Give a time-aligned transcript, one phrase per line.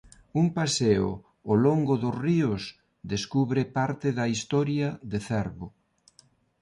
[0.41, 1.11] Un paseo
[1.51, 2.63] o longo dos ríos
[3.13, 5.67] descubre parte da historia de Cervo.